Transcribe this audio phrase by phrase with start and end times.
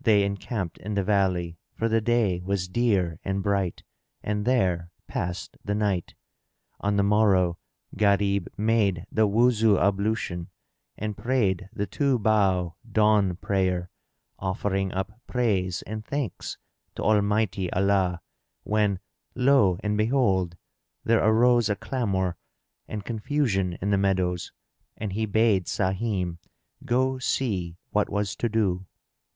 [0.00, 3.84] They encamped in the valley, for the day was clear and bright,
[4.20, 6.16] and there passed the night.
[6.80, 7.56] On the morrow,
[7.96, 10.48] Gharib made the Wuzu ablution
[10.98, 13.90] and prayed the two bow dawn prayer,
[14.40, 16.58] offering up praise and thanks
[16.96, 18.22] to Almighty Allah;
[18.64, 18.98] when,
[19.36, 20.56] lo and behold!
[21.04, 22.36] there arose a clamour
[22.88, 24.50] and confusion in the meadows,
[24.96, 26.38] and he bade Sahim
[26.84, 28.86] go see what was to do.